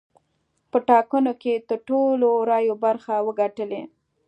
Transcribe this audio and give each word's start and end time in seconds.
په 0.71 0.77
ټاکنو 0.89 1.31
کې 1.41 1.49
یې 1.55 1.61
د 1.69 1.71
ټولو 1.87 2.29
رایو 2.49 2.75
برخه 2.85 3.13
وګټلې. 3.27 3.81